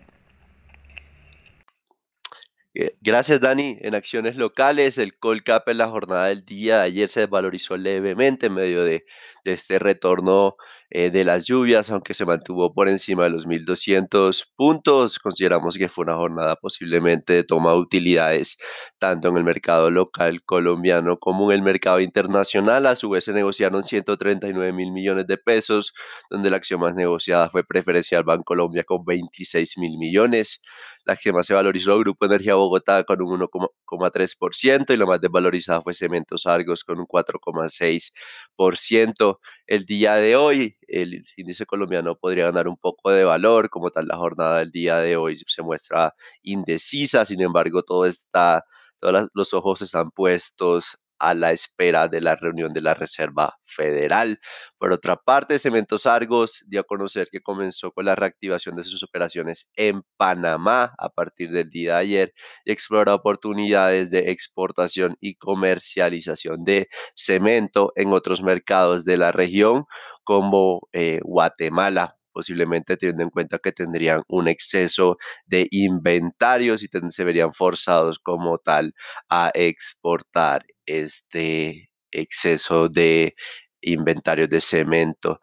Eh, 2.73 2.97
gracias, 3.01 3.41
Dani. 3.41 3.79
En 3.81 3.97
acciones 3.97 4.37
locales, 4.37 4.99
el 4.99 5.19
Colcap 5.19 5.69
en 5.69 5.79
la 5.79 5.89
jornada 5.89 6.27
del 6.27 6.45
día 6.45 6.79
de 6.79 6.83
ayer 6.85 7.09
se 7.09 7.21
desvalorizó 7.21 7.77
levemente 7.77 8.47
en 8.47 8.55
medio 8.55 8.85
de, 8.85 9.05
este 9.45 9.79
retorno 9.81 10.57
eh, 10.91 11.11
de 11.11 11.25
las 11.25 11.47
lluvias, 11.47 11.91
aunque 11.91 12.15
se 12.15 12.27
mantuvo 12.27 12.73
por 12.75 12.89
encima 12.89 13.25
de 13.25 13.31
los 13.31 13.47
1.200 13.47 14.51
puntos. 14.55 15.19
Consideramos 15.19 15.79
que 15.79 15.89
fue 15.89 16.05
una 16.05 16.15
jornada 16.15 16.57
posiblemente 16.57 17.33
de 17.33 17.45
toma 17.45 17.73
de 17.73 17.79
utilidades 17.79 18.59
tanto 18.99 19.29
en 19.29 19.37
el 19.39 19.45
mercado 19.45 19.91
local 19.91 20.43
colombiano 20.45 21.19
como 21.19 21.51
en 21.51 21.57
el 21.57 21.63
mercado 21.63 22.01
internacional. 22.01 22.87
A 22.87 22.95
su 22.97 23.11
vez 23.11 23.25
se 23.25 23.33
negociaron 23.33 23.83
139 23.83 24.73
mil 24.73 24.93
millones 24.93 25.27
de 25.27 25.39
pesos, 25.39 25.93
donde 26.29 26.51
la 26.51 26.59
acción 26.59 26.81
más 26.81 26.95
negociada 26.95 27.49
fue 27.51 27.65
preferencial 27.65 28.23
Bancolombia 28.23 28.85
con 28.85 29.05
26 29.05 29.79
mil 29.79 29.99
millones. 29.99 30.63
La 31.05 31.17
que 31.17 31.33
más 31.33 31.47
se 31.47 31.55
valorizó, 31.55 31.99
Grupo 31.99 32.27
Energía 32.27 32.55
Bogotá 32.55 33.05
con 33.05 33.21
un 33.23 33.41
1,3% 33.41 34.93
y 34.93 34.97
la 34.97 35.07
más 35.07 35.21
desvalorizada 35.21 35.81
fue 35.81 35.95
Cementos 35.95 36.47
Argos 36.47 36.85
con 36.85 36.99
un 37.01 37.07
4,6%. 37.07 39.41
El 39.67 39.85
día 39.87 40.15
de 40.17 40.37
hoy, 40.37 40.77
el 40.87 41.25
índice 41.37 41.67
colombiano 41.67 42.17
podría 42.17 42.45
ganar 42.47 42.69
un 42.69 42.77
poco 42.77 43.11
de 43.11 43.25
valor, 43.25 43.71
como 43.71 43.91
tal 43.91 44.07
la 44.09 44.17
jornada 44.17 44.59
del 44.61 44.71
día 44.71 44.99
de 44.99 45.17
hoy 45.17 45.37
se 45.47 45.63
muestra 45.63 46.15
indecisa, 46.43 47.25
sin 47.25 47.41
embargo, 47.43 47.83
todo 47.83 48.05
está, 48.07 48.65
todos 48.99 49.29
los 49.35 49.55
ojos 49.55 49.83
están 49.83 50.11
puestos 50.11 50.99
a 51.21 51.35
la 51.35 51.53
espera 51.53 52.09
de 52.09 52.21
la 52.21 52.35
reunión 52.37 52.73
de 52.73 52.81
la 52.81 52.95
Reserva 52.95 53.59
Federal. 53.63 54.39
Por 54.79 54.93
otra 54.93 55.17
parte, 55.17 55.59
Cementos 55.59 56.07
Argos 56.07 56.65
dio 56.67 56.81
a 56.81 56.85
conocer 56.85 57.29
que 57.31 57.41
comenzó 57.41 57.93
con 57.93 58.07
la 58.07 58.17
reactivación 58.17 58.77
de 58.77 58.85
sus 58.85 59.03
operaciones 59.03 59.71
en 59.77 60.03
Panamá 60.17 60.95
a 60.99 61.11
partir 61.11 61.51
del 61.51 61.71
día 61.71 61.95
de 61.95 62.01
ayer 62.01 62.35
y 62.65 62.73
explora 62.73 63.15
oportunidades 63.15 64.11
de 64.11 64.31
exportación 64.31 65.17
y 65.21 65.37
comercialización 65.37 66.65
de 66.65 66.89
cemento 67.15 67.93
en 67.97 68.13
otros 68.13 68.43
mercados 68.43 69.05
de 69.05 69.17
la 69.17 69.33
región 69.33 69.85
como 70.25 70.89
eh, 70.93 71.21
Guatemala 71.23 72.17
posiblemente 72.33 72.97
teniendo 72.97 73.23
en 73.25 73.31
cuenta 73.31 73.59
que 73.59 73.73
tendrían 73.73 74.23
un 74.29 74.49
exceso 74.49 75.19
de 75.47 75.69
inventarios 75.71 76.83
y 76.83 76.89
se 77.11 77.25
verían 77.25 77.53
forzados 77.53 78.19
como 78.19 78.59
tal 78.59 78.95
a 79.29 79.51
exportar 79.55 80.65
este 80.99 81.91
exceso 82.11 82.89
de 82.89 83.35
inventarios 83.81 84.49
de 84.49 84.61
cemento. 84.61 85.41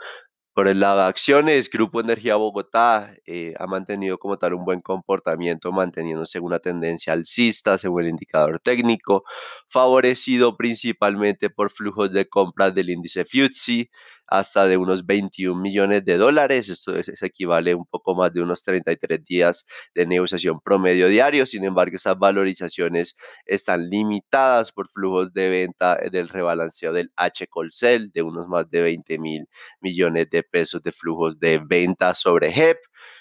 Por 0.53 0.67
el 0.67 0.79
lado 0.79 1.01
de 1.01 1.07
acciones, 1.07 1.69
Grupo 1.69 2.01
Energía 2.01 2.35
Bogotá 2.35 3.13
eh, 3.27 3.53
ha 3.59 3.67
mantenido 3.67 4.17
como 4.17 4.37
tal 4.39 4.55
un 4.55 4.65
buen 4.65 4.81
comportamiento, 4.81 5.71
manteniéndose 5.71 6.39
una 6.39 6.57
tendencia 6.57 7.13
alcista 7.13 7.77
según 7.77 8.01
el 8.01 8.07
indicador 8.09 8.59
técnico, 8.59 9.23
favorecido 9.67 10.57
principalmente 10.57 11.51
por 11.51 11.69
flujos 11.69 12.11
de 12.11 12.27
compras 12.27 12.73
del 12.73 12.89
índice 12.89 13.23
FTSE, 13.23 13.91
hasta 14.27 14.67
de 14.67 14.77
unos 14.77 15.05
21 15.05 15.59
millones 15.59 16.05
de 16.05 16.17
dólares. 16.17 16.69
Esto 16.69 16.95
es, 16.95 17.21
equivale 17.23 17.71
a 17.71 17.77
un 17.77 17.85
poco 17.85 18.15
más 18.15 18.33
de 18.33 18.41
unos 18.41 18.63
33 18.63 19.23
días 19.23 19.65
de 19.95 20.05
negociación 20.05 20.59
promedio 20.61 21.07
diario. 21.07 21.45
Sin 21.45 21.63
embargo, 21.63 21.95
esas 21.95 22.17
valorizaciones 22.17 23.17
están 23.45 23.89
limitadas 23.89 24.71
por 24.71 24.87
flujos 24.89 25.33
de 25.33 25.49
venta 25.49 25.97
del 26.11 26.29
rebalanceo 26.29 26.93
del 26.93 27.11
H 27.15 27.47
Colcel 27.47 28.11
de 28.11 28.21
unos 28.21 28.47
más 28.47 28.69
de 28.69 28.81
20 28.81 29.17
mil 29.19 29.47
millones 29.81 30.29
de 30.29 30.43
pesos 30.43 30.81
de 30.81 30.91
flujos 30.91 31.39
de 31.39 31.59
venta 31.59 32.13
sobre 32.13 32.49
HEP. 32.49 32.77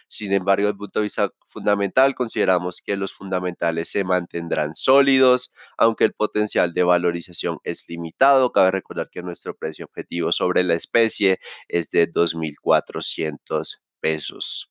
Sin 0.08 0.32
embargo, 0.32 0.62
desde 0.62 0.72
el 0.72 0.78
punto 0.78 1.00
de 1.00 1.04
vista 1.04 1.30
fundamental, 1.46 2.14
consideramos 2.14 2.80
que 2.80 2.96
los 2.96 3.12
fundamentales 3.12 3.88
se 3.90 4.04
mantendrán 4.04 4.74
sólidos, 4.74 5.52
aunque 5.76 6.04
el 6.04 6.12
potencial 6.14 6.72
de 6.74 6.84
valorización 6.84 7.58
es 7.64 7.84
limitado. 7.88 8.52
Cabe 8.52 8.70
recordar 8.70 9.08
que 9.10 9.22
nuestro 9.22 9.56
precio 9.56 9.86
objetivo 9.86 10.32
sobre 10.32 10.62
la 10.64 10.74
especie 10.74 11.38
es 11.68 11.90
de 11.90 12.06
2.400 12.10 13.82
pesos. 14.00 14.70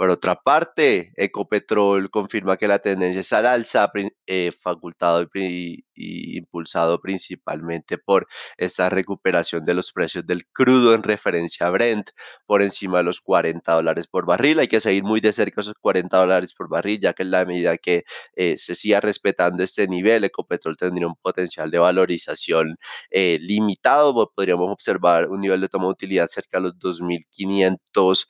Por 0.00 0.08
otra 0.08 0.34
parte, 0.34 1.12
Ecopetrol 1.14 2.08
confirma 2.08 2.56
que 2.56 2.66
la 2.66 2.78
tendencia 2.78 3.20
es 3.20 3.34
al 3.34 3.44
alza, 3.44 3.92
eh, 4.26 4.50
facultado 4.50 5.28
y, 5.34 5.84
impulsado 5.94 7.02
principalmente 7.02 7.98
por 7.98 8.26
esta 8.56 8.88
recuperación 8.88 9.62
de 9.66 9.74
los 9.74 9.92
precios 9.92 10.26
del 10.26 10.46
crudo 10.46 10.94
en 10.94 11.02
referencia 11.02 11.66
a 11.66 11.70
Brent 11.70 12.12
por 12.46 12.62
encima 12.62 12.96
de 12.96 13.04
los 13.04 13.20
40 13.20 13.74
dólares 13.74 14.06
por 14.06 14.24
barril. 14.24 14.60
Hay 14.60 14.68
que 14.68 14.80
seguir 14.80 15.04
muy 15.04 15.20
de 15.20 15.34
cerca 15.34 15.60
esos 15.60 15.74
40 15.78 16.16
dólares 16.16 16.54
por 16.54 16.70
barril, 16.70 16.98
ya 16.98 17.12
que 17.12 17.22
en 17.22 17.32
la 17.32 17.44
medida 17.44 17.76
que 17.76 18.04
eh, 18.36 18.56
se 18.56 18.74
siga 18.74 19.00
respetando 19.02 19.62
este 19.62 19.86
nivel, 19.86 20.24
Ecopetrol 20.24 20.78
tendría 20.78 21.08
un 21.08 21.16
potencial 21.16 21.70
de 21.70 21.78
valorización 21.78 22.78
eh, 23.10 23.38
limitado. 23.42 24.32
Podríamos 24.34 24.70
observar 24.70 25.28
un 25.28 25.42
nivel 25.42 25.60
de 25.60 25.68
toma 25.68 25.84
de 25.84 25.90
utilidad 25.90 26.26
cerca 26.28 26.56
de 26.56 26.62
los 26.68 26.78
2.500 26.78 28.28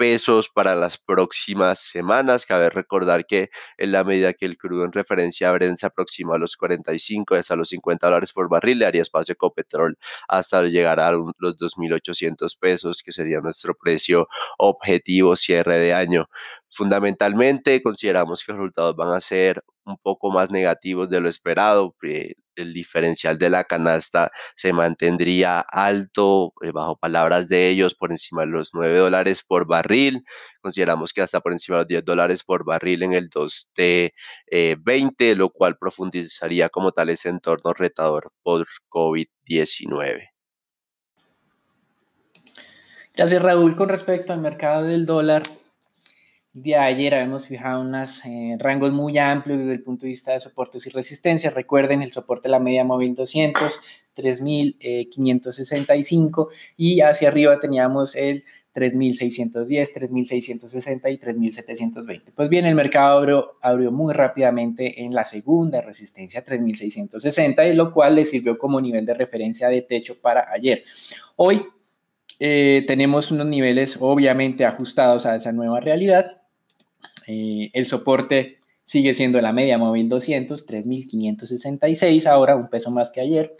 pesos 0.00 0.48
para 0.48 0.74
las 0.74 0.96
próximas 0.96 1.78
semanas. 1.78 2.46
Cabe 2.46 2.70
recordar 2.70 3.26
que 3.26 3.50
en 3.76 3.92
la 3.92 4.02
medida 4.02 4.32
que 4.32 4.46
el 4.46 4.56
crudo 4.56 4.86
en 4.86 4.92
referencia 4.92 5.50
a 5.50 5.52
Brent 5.52 5.76
se 5.76 5.84
aproxima 5.84 6.36
a 6.36 6.38
los 6.38 6.56
45 6.56 7.34
hasta 7.34 7.54
los 7.54 7.68
50 7.68 8.06
dólares 8.06 8.32
por 8.32 8.48
barril, 8.48 8.78
le 8.78 8.86
haría 8.86 9.02
espacio 9.02 9.34
a 9.34 9.34
Ecopetrol 9.34 9.98
hasta 10.26 10.62
llegar 10.62 11.00
a 11.00 11.12
los 11.12 11.58
2.800 11.58 12.58
pesos, 12.58 13.02
que 13.02 13.12
sería 13.12 13.40
nuestro 13.40 13.74
precio 13.74 14.26
objetivo 14.56 15.36
cierre 15.36 15.76
de 15.76 15.92
año. 15.92 16.30
Fundamentalmente 16.70 17.82
consideramos 17.82 18.42
que 18.42 18.52
los 18.52 18.60
resultados 18.60 18.96
van 18.96 19.14
a 19.14 19.20
ser 19.20 19.62
un 19.84 19.98
poco 19.98 20.30
más 20.30 20.50
negativos 20.50 21.10
de 21.10 21.20
lo 21.20 21.28
esperado. 21.28 21.94
El 22.60 22.72
diferencial 22.72 23.38
de 23.38 23.50
la 23.50 23.64
canasta 23.64 24.30
se 24.56 24.72
mantendría 24.72 25.60
alto, 25.60 26.52
eh, 26.62 26.70
bajo 26.72 26.96
palabras 26.96 27.48
de 27.48 27.68
ellos, 27.68 27.94
por 27.94 28.10
encima 28.10 28.42
de 28.42 28.48
los 28.48 28.70
9 28.72 28.98
dólares 28.98 29.42
por 29.46 29.66
barril. 29.66 30.24
Consideramos 30.60 31.12
que 31.12 31.22
hasta 31.22 31.40
por 31.40 31.52
encima 31.52 31.78
de 31.78 31.82
los 31.82 31.88
10 31.88 32.04
dólares 32.04 32.44
por 32.44 32.64
barril 32.64 33.02
en 33.02 33.12
el 33.12 33.30
2T20, 33.30 34.12
eh, 35.30 35.34
lo 35.36 35.50
cual 35.50 35.76
profundizaría 35.78 36.68
como 36.68 36.92
tal 36.92 37.10
ese 37.10 37.28
entorno 37.28 37.72
retador 37.72 38.32
por 38.42 38.66
COVID-19. 38.88 40.30
Gracias 43.14 43.42
Raúl. 43.42 43.76
Con 43.76 43.88
respecto 43.88 44.32
al 44.32 44.40
mercado 44.40 44.84
del 44.84 45.04
dólar, 45.04 45.42
de 46.52 46.74
ayer 46.74 47.14
habíamos 47.14 47.46
fijado 47.46 47.80
unos 47.80 48.24
eh, 48.24 48.56
rangos 48.58 48.90
muy 48.90 49.16
amplios 49.18 49.60
desde 49.60 49.74
el 49.74 49.82
punto 49.82 50.02
de 50.02 50.08
vista 50.10 50.32
de 50.32 50.40
soportes 50.40 50.84
y 50.86 50.90
resistencias. 50.90 51.54
Recuerden 51.54 52.02
el 52.02 52.10
soporte 52.10 52.48
de 52.48 52.52
la 52.52 52.58
media 52.58 52.82
móvil 52.82 53.14
200, 53.14 53.78
3565 54.14 56.48
y 56.76 57.02
hacia 57.02 57.28
arriba 57.28 57.60
teníamos 57.60 58.16
el 58.16 58.42
3610, 58.72 59.94
3660 59.94 61.10
y 61.10 61.18
3720. 61.18 62.32
Pues 62.32 62.48
bien, 62.48 62.66
el 62.66 62.74
mercado 62.74 63.18
abrió, 63.18 63.52
abrió 63.62 63.92
muy 63.92 64.12
rápidamente 64.12 65.02
en 65.02 65.14
la 65.14 65.24
segunda 65.24 65.80
resistencia 65.82 66.44
3660, 66.44 67.64
y 67.66 67.74
lo 67.74 67.92
cual 67.92 68.16
le 68.16 68.24
sirvió 68.24 68.58
como 68.58 68.80
nivel 68.80 69.06
de 69.06 69.14
referencia 69.14 69.68
de 69.68 69.82
techo 69.82 70.20
para 70.20 70.50
ayer. 70.52 70.82
Hoy 71.36 71.64
eh, 72.38 72.84
tenemos 72.86 73.30
unos 73.30 73.46
niveles 73.46 73.98
obviamente 74.00 74.64
ajustados 74.64 75.26
a 75.26 75.36
esa 75.36 75.52
nueva 75.52 75.80
realidad 75.80 76.39
eh, 77.32 77.70
el 77.74 77.86
soporte 77.86 78.58
sigue 78.82 79.14
siendo 79.14 79.40
la 79.40 79.52
media 79.52 79.78
móvil 79.78 80.08
200, 80.08 80.66
3.566, 80.66 82.26
ahora 82.26 82.56
un 82.56 82.68
peso 82.68 82.90
más 82.90 83.12
que 83.12 83.20
ayer. 83.20 83.54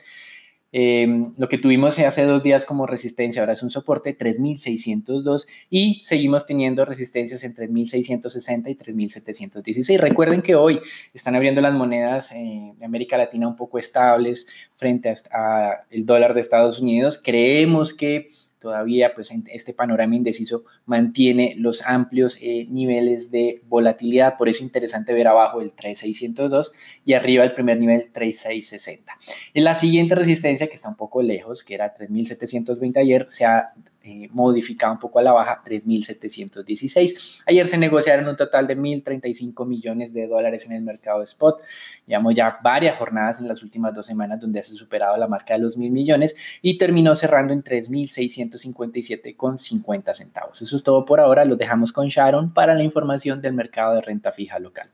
Em, 0.72 1.32
lo 1.36 1.48
que 1.48 1.58
tuvimos 1.58 1.98
hace 2.00 2.24
dos 2.24 2.42
días 2.42 2.64
como 2.64 2.86
resistencia 2.86 3.42
ahora 3.42 3.52
es 3.52 3.62
un 3.62 3.70
soporte 3.70 4.12
3602 4.12 5.46
y 5.68 6.00
seguimos 6.02 6.46
teniendo 6.46 6.84
resistencias 6.84 7.44
en 7.44 7.54
3660 7.54 8.70
y 8.70 8.74
3716. 8.74 10.00
Recuerden 10.00 10.42
que 10.42 10.56
hoy 10.56 10.80
están 11.14 11.36
abriendo 11.36 11.60
las 11.60 11.74
monedas 11.74 12.32
eh, 12.32 12.74
de 12.76 12.84
América 12.84 13.16
Latina 13.16 13.46
un 13.46 13.56
poco 13.56 13.78
estables 13.78 14.48
frente 14.74 15.14
al 15.30 16.06
dólar 16.06 16.34
de 16.34 16.40
Estados 16.40 16.80
Unidos. 16.80 17.20
Creemos 17.22 17.94
que 17.94 18.28
todavía 18.60 19.14
pues 19.14 19.32
este 19.48 19.72
panorama 19.72 20.14
indeciso 20.14 20.64
mantiene 20.84 21.54
los 21.56 21.82
amplios 21.82 22.36
eh, 22.40 22.66
niveles 22.68 23.30
de 23.30 23.62
volatilidad, 23.68 24.36
por 24.36 24.48
eso 24.48 24.62
interesante 24.62 25.12
ver 25.14 25.26
abajo 25.26 25.60
el 25.60 25.72
3602 25.72 26.72
y 27.04 27.14
arriba 27.14 27.42
el 27.42 27.52
primer 27.52 27.78
nivel 27.78 28.10
3660. 28.12 29.12
En 29.54 29.64
la 29.64 29.74
siguiente 29.74 30.14
resistencia 30.14 30.68
que 30.68 30.74
está 30.74 30.88
un 30.88 30.96
poco 30.96 31.22
lejos, 31.22 31.64
que 31.64 31.74
era 31.74 31.92
3720 31.92 33.00
ayer, 33.00 33.26
se 33.30 33.46
ha 33.46 33.72
eh, 34.02 34.30
un 34.32 34.98
poco 34.98 35.18
a 35.18 35.22
la 35.22 35.32
baja 35.32 35.60
3.716. 35.64 37.42
Ayer 37.46 37.66
se 37.66 37.78
negociaron 37.78 38.28
un 38.28 38.36
total 38.36 38.66
de 38.66 38.76
1.035 38.76 39.66
millones 39.66 40.12
de 40.14 40.26
dólares 40.26 40.66
en 40.66 40.72
el 40.72 40.82
mercado 40.82 41.20
de 41.20 41.26
spot. 41.26 41.60
Llevamos 42.06 42.34
ya 42.34 42.58
varias 42.62 42.96
jornadas 42.96 43.40
en 43.40 43.48
las 43.48 43.62
últimas 43.62 43.94
dos 43.94 44.06
semanas 44.06 44.40
donde 44.40 44.62
se 44.62 44.74
ha 44.74 44.76
superado 44.76 45.16
la 45.16 45.28
marca 45.28 45.54
de 45.54 45.60
los 45.60 45.76
mil 45.76 45.90
millones 45.90 46.36
y 46.62 46.78
terminó 46.78 47.14
cerrando 47.14 47.52
en 47.52 47.62
3.657,50 47.62 50.14
centavos. 50.14 50.62
Eso 50.62 50.76
es 50.76 50.82
todo 50.82 51.04
por 51.04 51.20
ahora. 51.20 51.44
Los 51.44 51.58
dejamos 51.58 51.92
con 51.92 52.08
Sharon 52.08 52.54
para 52.54 52.74
la 52.74 52.82
información 52.82 53.42
del 53.42 53.54
mercado 53.54 53.94
de 53.94 54.00
renta 54.00 54.32
fija 54.32 54.58
local. 54.58 54.90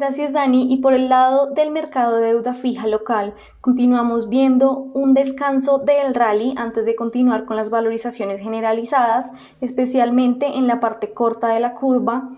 Gracias 0.00 0.32
Dani. 0.32 0.72
Y 0.72 0.78
por 0.78 0.94
el 0.94 1.10
lado 1.10 1.50
del 1.50 1.70
mercado 1.70 2.16
de 2.16 2.28
deuda 2.28 2.54
fija 2.54 2.86
local, 2.86 3.34
continuamos 3.60 4.30
viendo 4.30 4.72
un 4.72 5.12
descanso 5.12 5.76
del 5.76 6.14
rally 6.14 6.54
antes 6.56 6.86
de 6.86 6.96
continuar 6.96 7.44
con 7.44 7.54
las 7.54 7.68
valorizaciones 7.68 8.40
generalizadas, 8.40 9.30
especialmente 9.60 10.56
en 10.56 10.66
la 10.66 10.80
parte 10.80 11.12
corta 11.12 11.48
de 11.48 11.60
la 11.60 11.74
curva, 11.74 12.30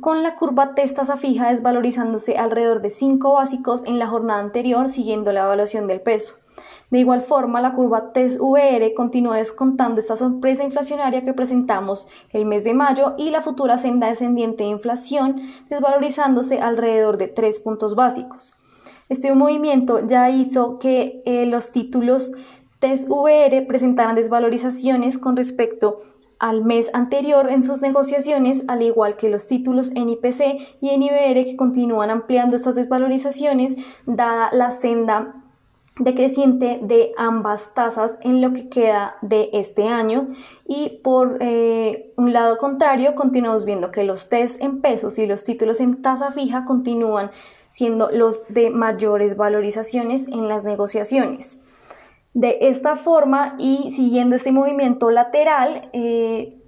con 0.00 0.24
la 0.24 0.34
curva 0.34 0.74
testasa 0.74 1.16
fija 1.16 1.50
desvalorizándose 1.50 2.36
alrededor 2.36 2.82
de 2.82 2.90
5 2.90 3.32
básicos 3.32 3.84
en 3.86 4.00
la 4.00 4.08
jornada 4.08 4.40
anterior 4.40 4.88
siguiendo 4.88 5.30
la 5.30 5.44
evaluación 5.44 5.86
del 5.86 6.00
peso. 6.00 6.34
De 6.94 7.00
igual 7.00 7.22
forma, 7.22 7.60
la 7.60 7.72
curva 7.72 8.12
TES-VR 8.12 8.94
continúa 8.94 9.38
descontando 9.38 9.98
esta 9.98 10.14
sorpresa 10.14 10.62
inflacionaria 10.62 11.24
que 11.24 11.32
presentamos 11.32 12.06
el 12.30 12.44
mes 12.46 12.62
de 12.62 12.72
mayo 12.72 13.14
y 13.18 13.30
la 13.30 13.40
futura 13.40 13.78
senda 13.78 14.06
descendiente 14.06 14.62
de 14.62 14.70
inflación 14.70 15.42
desvalorizándose 15.68 16.60
alrededor 16.60 17.16
de 17.18 17.26
3 17.26 17.58
puntos 17.58 17.96
básicos. 17.96 18.54
Este 19.08 19.34
movimiento 19.34 20.06
ya 20.06 20.30
hizo 20.30 20.78
que 20.78 21.20
eh, 21.24 21.46
los 21.46 21.72
títulos 21.72 22.30
TES-VR 22.78 23.66
presentaran 23.66 24.14
desvalorizaciones 24.14 25.18
con 25.18 25.36
respecto 25.36 25.96
al 26.38 26.64
mes 26.64 26.90
anterior 26.92 27.50
en 27.50 27.64
sus 27.64 27.82
negociaciones, 27.82 28.62
al 28.68 28.82
igual 28.82 29.16
que 29.16 29.30
los 29.30 29.48
títulos 29.48 29.90
NIPC 29.90 30.78
y 30.80 30.96
NIBR 30.96 31.44
que 31.44 31.56
continúan 31.56 32.10
ampliando 32.10 32.54
estas 32.54 32.76
desvalorizaciones 32.76 33.74
dada 34.06 34.48
la 34.52 34.70
senda 34.70 35.40
decreciente 35.98 36.80
de 36.82 37.12
ambas 37.16 37.72
tasas 37.72 38.18
en 38.22 38.40
lo 38.40 38.52
que 38.52 38.68
queda 38.68 39.16
de 39.22 39.50
este 39.52 39.86
año 39.88 40.28
y 40.66 41.00
por 41.04 41.38
eh, 41.40 42.12
un 42.16 42.32
lado 42.32 42.58
contrario 42.58 43.14
continuamos 43.14 43.64
viendo 43.64 43.92
que 43.92 44.02
los 44.02 44.28
test 44.28 44.60
en 44.60 44.80
pesos 44.80 45.18
y 45.18 45.26
los 45.26 45.44
títulos 45.44 45.78
en 45.78 46.02
tasa 46.02 46.32
fija 46.32 46.64
continúan 46.64 47.30
siendo 47.70 48.10
los 48.10 48.42
de 48.48 48.70
mayores 48.70 49.36
valorizaciones 49.36 50.26
en 50.28 50.48
las 50.48 50.64
negociaciones. 50.64 51.58
De 52.32 52.58
esta 52.62 52.96
forma 52.96 53.54
y 53.58 53.92
siguiendo 53.92 54.34
este 54.34 54.50
movimiento 54.50 55.10
lateral, 55.10 55.90
eh, 55.92 56.60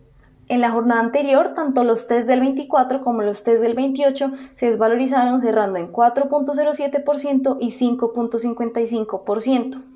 en 0.48 0.60
la 0.60 0.70
jornada 0.70 1.00
anterior, 1.00 1.54
tanto 1.54 1.82
los 1.84 2.06
test 2.06 2.28
del 2.28 2.40
24 2.40 3.02
como 3.02 3.22
los 3.22 3.42
test 3.42 3.60
del 3.60 3.74
28 3.74 4.30
se 4.54 4.66
desvalorizaron 4.66 5.40
cerrando 5.40 5.78
en 5.78 5.92
4.07% 5.92 7.56
y 7.60 7.72
5.55%. 7.72 9.95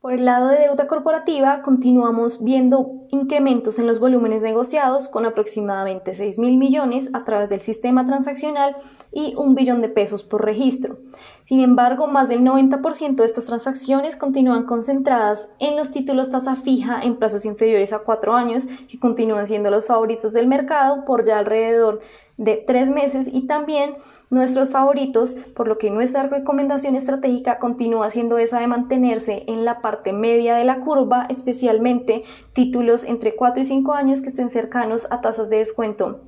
Por 0.00 0.12
el 0.12 0.26
lado 0.26 0.46
de 0.46 0.60
deuda 0.60 0.86
corporativa, 0.86 1.60
continuamos 1.62 2.44
viendo 2.44 3.08
incrementos 3.10 3.80
en 3.80 3.88
los 3.88 3.98
volúmenes 3.98 4.42
negociados 4.42 5.08
con 5.08 5.26
aproximadamente 5.26 6.14
6 6.14 6.38
mil 6.38 6.56
millones 6.56 7.10
a 7.14 7.24
través 7.24 7.50
del 7.50 7.60
sistema 7.60 8.06
transaccional 8.06 8.76
y 9.12 9.34
un 9.36 9.56
billón 9.56 9.82
de 9.82 9.88
pesos 9.88 10.22
por 10.22 10.44
registro. 10.44 10.98
Sin 11.42 11.58
embargo, 11.58 12.06
más 12.06 12.28
del 12.28 12.42
90% 12.42 13.16
de 13.16 13.24
estas 13.24 13.46
transacciones 13.46 14.14
continúan 14.14 14.66
concentradas 14.66 15.48
en 15.58 15.74
los 15.74 15.90
títulos 15.90 16.30
tasa 16.30 16.54
fija 16.54 17.02
en 17.02 17.16
plazos 17.16 17.44
inferiores 17.44 17.92
a 17.92 17.98
cuatro 17.98 18.34
años, 18.34 18.68
que 18.88 19.00
continúan 19.00 19.48
siendo 19.48 19.68
los 19.68 19.86
favoritos 19.86 20.32
del 20.32 20.46
mercado 20.46 21.04
por 21.06 21.26
ya 21.26 21.40
alrededor 21.40 22.02
de 22.38 22.56
tres 22.56 22.88
meses 22.88 23.28
y 23.30 23.46
también 23.46 23.96
nuestros 24.30 24.70
favoritos, 24.70 25.34
por 25.54 25.68
lo 25.68 25.76
que 25.76 25.90
nuestra 25.90 26.22
recomendación 26.28 26.94
estratégica 26.94 27.58
continúa 27.58 28.10
siendo 28.10 28.38
esa 28.38 28.60
de 28.60 28.68
mantenerse 28.68 29.44
en 29.48 29.64
la 29.64 29.82
parte 29.82 30.12
media 30.14 30.54
de 30.56 30.64
la 30.64 30.80
curva, 30.80 31.26
especialmente 31.28 32.22
títulos 32.54 33.04
entre 33.04 33.34
4 33.34 33.62
y 33.62 33.66
5 33.66 33.92
años 33.92 34.22
que 34.22 34.28
estén 34.28 34.48
cercanos 34.48 35.06
a 35.10 35.20
tasas 35.20 35.50
de 35.50 35.58
descuento 35.58 36.20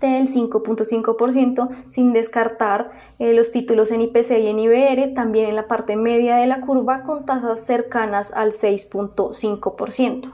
del 0.00 0.28
5.5% 0.28 1.68
sin 1.88 2.12
descartar 2.12 2.92
eh, 3.18 3.32
los 3.32 3.50
títulos 3.50 3.90
en 3.90 4.02
IPC 4.02 4.30
y 4.38 4.46
en 4.46 4.58
IBR 4.60 5.14
también 5.14 5.48
en 5.48 5.56
la 5.56 5.66
parte 5.66 5.96
media 5.96 6.36
de 6.36 6.46
la 6.46 6.60
curva 6.60 7.02
con 7.02 7.26
tasas 7.26 7.64
cercanas 7.66 8.32
al 8.32 8.52
6.5%. 8.52 10.32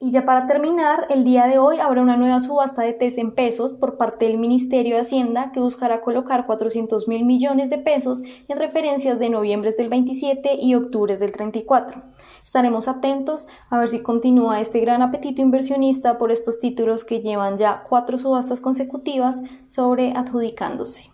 Y 0.00 0.12
ya 0.12 0.24
para 0.24 0.46
terminar, 0.46 1.06
el 1.10 1.24
día 1.24 1.48
de 1.48 1.58
hoy 1.58 1.80
habrá 1.80 2.02
una 2.02 2.16
nueva 2.16 2.38
subasta 2.38 2.82
de 2.82 2.92
TES 2.92 3.18
en 3.18 3.32
pesos 3.32 3.72
por 3.72 3.96
parte 3.96 4.26
del 4.26 4.38
Ministerio 4.38 4.94
de 4.94 5.00
Hacienda 5.00 5.50
que 5.50 5.58
buscará 5.58 6.00
colocar 6.02 6.46
400 6.46 7.08
mil 7.08 7.24
millones 7.24 7.68
de 7.68 7.78
pesos 7.78 8.22
en 8.46 8.58
referencias 8.58 9.18
de 9.18 9.28
noviembre 9.28 9.72
del 9.72 9.88
27 9.88 10.54
y 10.54 10.76
octubre 10.76 11.16
del 11.16 11.32
34. 11.32 12.00
Estaremos 12.44 12.86
atentos 12.86 13.48
a 13.70 13.78
ver 13.80 13.88
si 13.88 14.00
continúa 14.00 14.60
este 14.60 14.78
gran 14.78 15.02
apetito 15.02 15.42
inversionista 15.42 16.16
por 16.16 16.30
estos 16.30 16.60
títulos 16.60 17.04
que 17.04 17.20
llevan 17.20 17.58
ya 17.58 17.82
cuatro 17.82 18.18
subastas 18.18 18.60
consecutivas 18.60 19.42
sobre 19.68 20.12
adjudicándose. 20.12 21.10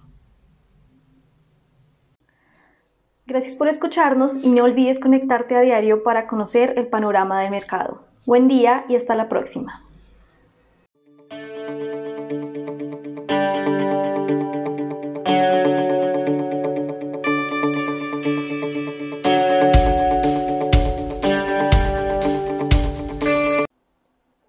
Gracias 3.27 3.57
por 3.57 3.69
escucharnos 3.69 4.37
y 4.45 4.51
no 4.51 4.65
olvides 4.65 5.01
conectarte 5.01 5.57
a 5.57 5.63
diario 5.63 6.03
para 6.03 6.27
conocer 6.27 6.75
el 6.77 6.89
panorama 6.89 7.41
del 7.41 7.51
mercado. 7.51 8.14
Buen 8.27 8.49
día 8.49 8.87
y 8.89 8.97
hasta 8.97 9.15
la 9.15 9.29
próxima. 9.29 9.83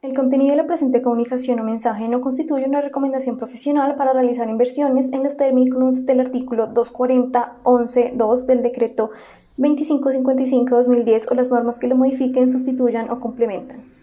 El 0.01 0.13
contenido 0.15 0.51
de 0.51 0.55
la 0.55 0.67
presente 0.67 1.01
comunicación 1.01 1.59
o 1.59 1.65
mensaje 1.65 2.07
no 2.07 2.21
constituye 2.21 2.63
una 2.63 2.79
recomendación 2.79 3.35
profesional 3.35 3.95
para 3.97 4.13
realizar 4.13 4.47
inversiones 4.47 5.11
en 5.11 5.23
los 5.23 5.35
términos 5.35 6.05
del 6.05 6.21
artículo 6.21 6.73
240.11.2 6.73 8.45
del 8.45 8.61
decreto 8.63 9.11
2555-2010 9.57 11.31
o 11.31 11.35
las 11.35 11.51
normas 11.51 11.79
que 11.79 11.87
lo 11.87 11.95
modifiquen, 11.95 12.49
sustituyan 12.49 13.09
o 13.09 13.19
complementan. 13.19 13.94